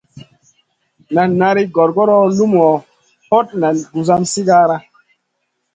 Nan 1.15 1.31
nari 1.41 1.63
gongor 1.75 2.11
lumuʼu, 2.37 2.73
hot 3.29 3.47
nan 3.61 3.75
gusum 3.93 4.23
sigara. 4.31 4.77